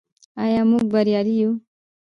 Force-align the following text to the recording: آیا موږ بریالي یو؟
آیا 0.43 0.61
موږ 0.69 0.83
بریالي 0.93 1.35
یو؟ 1.41 1.51